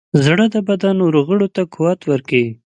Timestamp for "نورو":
1.01-1.19